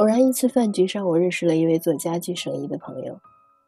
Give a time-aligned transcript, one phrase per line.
[0.00, 3.14] 偶然一次饭局上，我认识了一位做家具生意的朋友。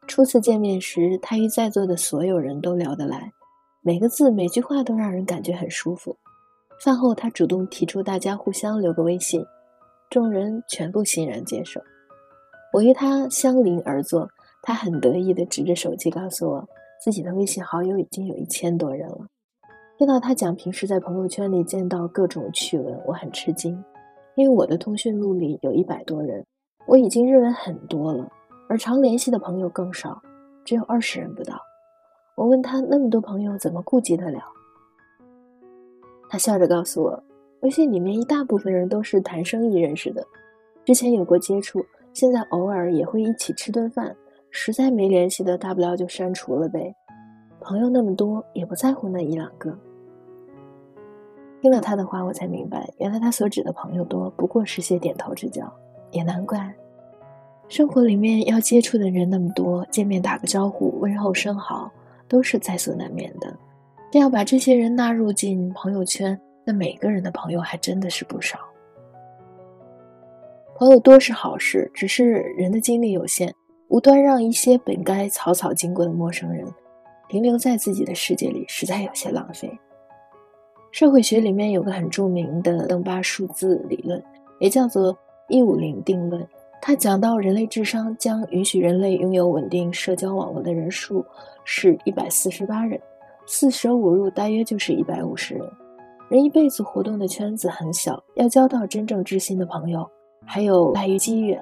[0.07, 3.31] 初次见面时，他与在座的所有人都聊得来，
[3.83, 6.17] 每个字每句话都让人感觉很舒服。
[6.83, 9.45] 饭后，他主动提出大家互相留个微信，
[10.09, 11.79] 众人全部欣然接受。
[12.73, 14.27] 我与他相邻而坐，
[14.63, 16.67] 他很得意地指着手机告诉我，
[17.05, 19.27] 自己的微信好友已经有一千多人了。
[19.99, 23.85] 听到他讲平时在朋友圈里见到各种趣闻，我很吃惊，
[24.35, 26.45] 因为我的通讯录里有一百多人，
[26.87, 28.31] 我已经认为很多了，
[28.69, 30.21] 而常联系的朋友更少，
[30.65, 31.61] 只有二十人不到。
[32.35, 34.41] 我问他那么多朋友怎么顾及得了？
[36.31, 37.23] 他笑着告诉我，
[37.61, 40.27] 微信里面一大部分人都是谈生意认识的，
[40.85, 44.17] 之前有过接触，现在偶尔也会一起吃顿饭，
[44.51, 46.95] 实在没联系的，大不了就删除了呗。
[47.61, 49.79] 朋友那么多，也不在乎那一两个。
[51.63, 55.63] 听了他的话，我才明白，原来他所指的朋友多，不过是些点头之交。
[56.11, 56.75] 也难怪，
[57.69, 61.89] 生活里面要接触的人那么多，见面打个招呼，问候声好，
[62.27, 63.57] 都是在所难免的。
[64.11, 68.59] 这要把这些人纳入进朋友圈，那每个人的朋友还真的是不少。
[70.75, 72.25] 朋友多是好事，只是
[72.57, 73.55] 人的精力有限，
[73.87, 76.67] 无端让一些本该草草经过的陌生人
[77.29, 79.71] 停留在自己的世界里，实在有些浪费。
[80.93, 84.23] 社会学里面有个很著名的邓巴数字理论，
[84.61, 85.17] 也叫做
[85.49, 86.47] 一五零定论。
[86.83, 91.25] 它讲到人类智商将允许人类拥有稳定社交网络的人数
[91.65, 93.01] 是一百四十八人。
[93.47, 95.67] 四舍五入大约就是一百五十人。
[96.29, 100.07] 人一辈子活动的圈子很小，要交到真正知心的朋友，
[100.45, 101.59] 还有赖于机缘，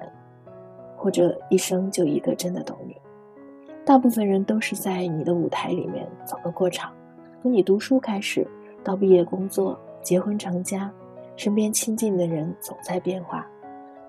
[0.97, 2.97] 或者一生就一个真的懂你。
[3.85, 6.91] 大部分人都是在你的舞台里面走个过场。
[7.41, 8.45] 从你读书开始，
[8.83, 10.91] 到毕业工作、结婚成家，
[11.35, 13.47] 身边亲近的人总在变化，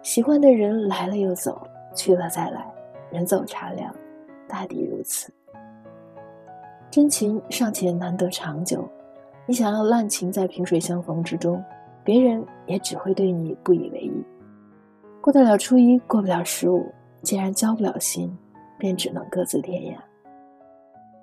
[0.03, 1.60] 喜欢的人来了又走，
[1.94, 2.66] 去了再来，
[3.10, 3.94] 人走茶凉，
[4.49, 5.33] 大抵如此。
[6.91, 8.87] 真情尚且难得长久，
[9.47, 11.62] 你想要滥情在萍水相逢之中，
[12.04, 14.12] 别人也只会对你不以为意。
[15.21, 16.84] 过得了初一，过不了十五，
[17.22, 18.37] 既然交不了心，
[18.78, 19.97] 便只能各自天涯。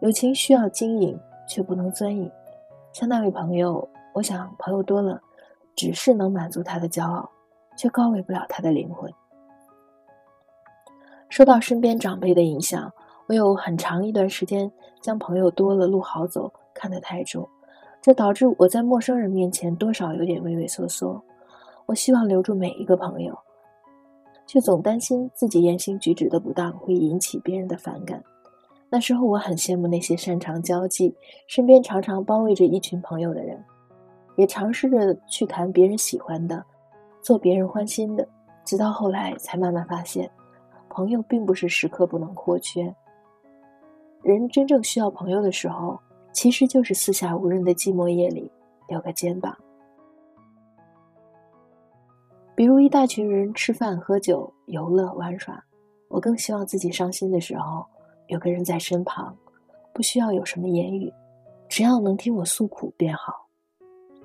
[0.02, 2.32] 友情需要经营，却不能钻营。
[2.92, 5.22] 像那位朋友，我想朋友多了，
[5.76, 7.30] 只是能满足他的骄傲，
[7.78, 9.12] 却高维不了他的灵魂。
[11.30, 12.92] 受到身边长辈的影响。
[13.28, 14.72] 我有很长一段时间
[15.04, 17.48] 将朋友多了路好走看得太重，
[18.02, 21.24] 这导致我在陌生人面前多少有点畏畏缩缩。
[21.86, 23.38] 我希望留住每一个朋友，
[24.48, 28.20] 却总担心自己言行举止的不当会引起别人的反感。
[28.90, 31.16] 那时候我很羡慕那些擅长交际、
[31.48, 33.64] 身边常常包围着一群朋友的人，
[34.36, 36.66] 也尝试着去谈别人喜欢的，
[37.22, 38.28] 做别人欢心的。
[38.66, 40.30] 直到后来才慢慢发现，
[40.90, 42.94] 朋友并不是时刻不能或缺。
[44.22, 46.00] 人真正需要朋友的时候，
[46.32, 48.52] 其实就是四下无人的寂寞夜里，
[48.90, 49.56] 有个肩膀。
[52.56, 55.64] 比如一大群人吃饭、喝酒、游乐、玩耍，
[56.10, 57.86] 我更希望自己伤心的时候，
[58.30, 59.36] 有个人在身旁，
[59.92, 61.12] 不需要有什么言语，
[61.68, 63.34] 只要能听我诉苦便好。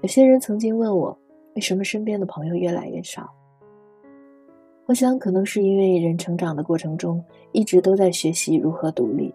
[0.02, 1.18] 有些人曾经问我，
[1.54, 3.26] 为什么身边的朋友越来越少？
[4.84, 9.34] 我想，可能是因为人成长的过程中，一直都在学习如何独立。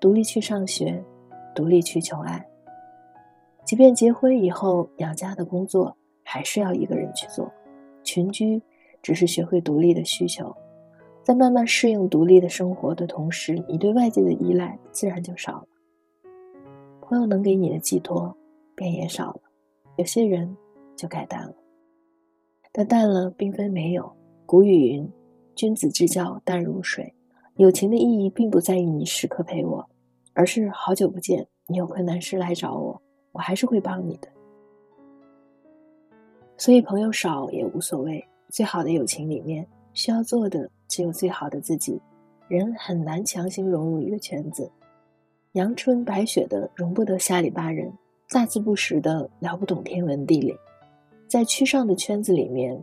[0.00, 1.00] 独立去上学，
[1.54, 2.44] 独立去求爱。
[3.64, 7.48] 即便结婚以后养家的工作，还是要一个人去做。
[8.02, 8.60] 群居
[9.00, 10.52] 只是学会独立的需求，
[11.28, 15.66] 在慢慢适应独立的生活的同时，你对外界的依赖自然就少了。
[17.02, 18.34] 朋友能给你的寄托
[18.74, 19.40] 便也少了，
[19.96, 20.56] 有些人
[20.96, 21.54] 就该淡了。
[22.72, 24.10] 但淡了并非没有。
[24.46, 25.06] 古语云
[25.54, 27.12] ：“君子之交淡如水。”
[27.56, 29.86] 友情的意义并不在于你时刻陪我，
[30.32, 33.02] 而是好久不见，你有困难时来找我，
[33.32, 34.28] 我还是会帮你的。
[36.56, 39.68] 所以朋友少也无所谓，最好的友情里面
[39.98, 42.00] 需要做的只有最好的自己。
[42.46, 44.70] 人很难强行融入一个圈子，
[45.54, 47.92] 阳春白雪的容不得下里巴人，
[48.30, 50.54] 大字不识的聊不懂天文地理。
[51.26, 52.80] 在区上的圈子里面，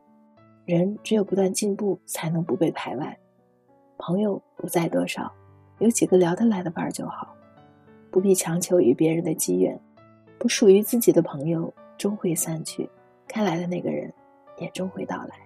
[0.65, 3.17] 人只有不断进步，才能不被排外。
[3.97, 5.31] 朋友不在多少，
[5.79, 7.33] 有几个聊得来的伴儿就好，
[8.11, 9.79] 不必强求与别人的机缘。
[10.37, 12.89] 不属于自己的朋友终会散去，
[13.25, 14.13] 该来的那个人
[14.59, 15.44] 也终会到来。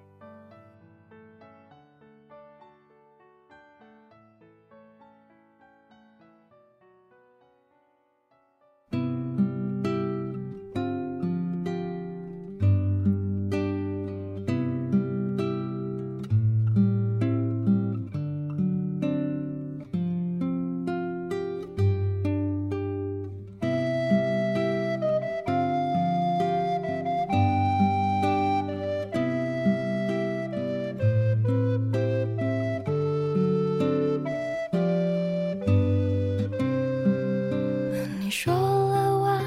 [38.29, 39.43] 你说了晚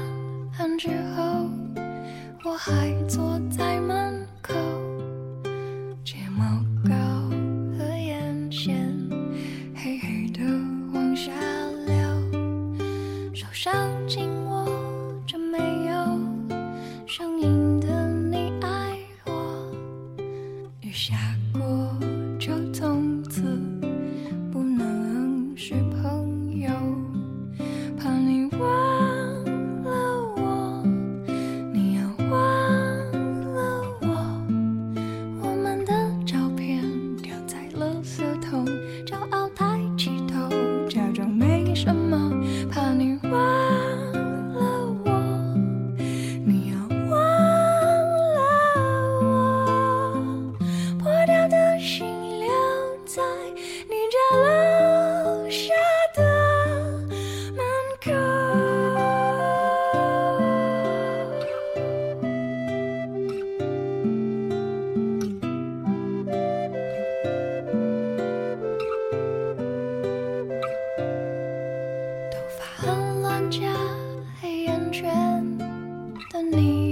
[0.59, 1.49] 安之后，
[2.43, 4.53] 我还坐在门口，
[6.03, 6.43] 睫毛
[6.83, 6.93] 膏
[7.77, 8.75] 和眼线
[9.73, 10.43] 黑黑的
[10.93, 11.31] 往下
[11.85, 13.73] 流，手上
[14.05, 14.65] 紧握
[15.25, 16.19] 着没有
[17.07, 19.71] 声音的你爱我，
[20.81, 21.15] 雨下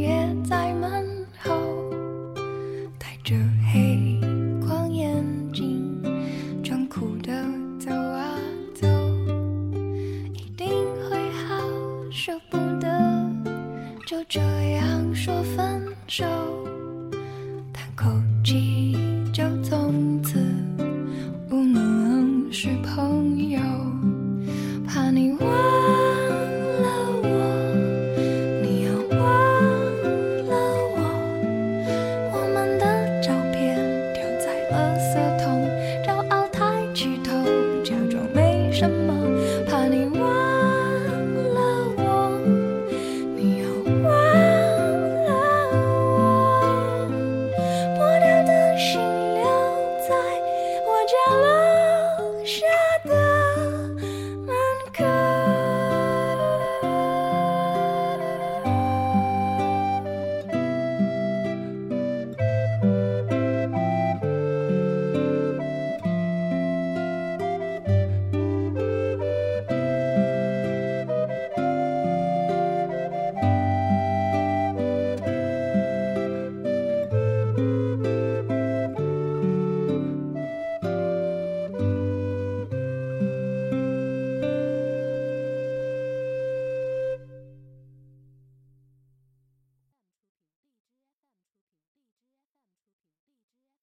[0.02, 1.08] 也在门
[1.44, 1.54] 后，
[2.98, 3.36] 戴着
[3.72, 4.20] 黑
[4.66, 6.02] 框眼镜，
[6.64, 7.32] 装酷的
[7.80, 8.36] 走啊
[8.74, 8.88] 走，
[10.34, 10.68] 一定
[11.08, 11.64] 会好，
[12.10, 13.30] 舍不得
[14.08, 14.40] 就这
[14.72, 16.26] 样说分手。